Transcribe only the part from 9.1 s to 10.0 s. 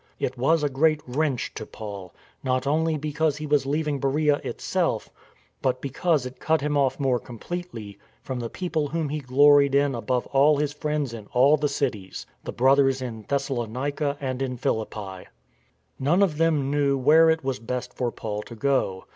gloried in